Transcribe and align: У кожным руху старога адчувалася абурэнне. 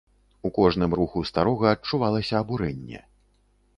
У 0.47 0.49
кожным 0.55 0.95
руху 0.99 1.21
старога 1.31 1.67
адчувалася 1.75 2.35
абурэнне. 2.43 2.99